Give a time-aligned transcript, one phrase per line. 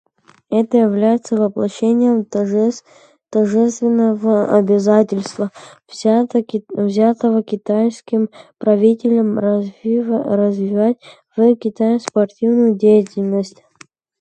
[0.49, 5.51] Это является воплощением тожественного обязательства,
[5.87, 8.27] взятого китайским
[8.57, 10.97] правительством, развивать
[11.37, 13.61] в Китае спортивную деятельность.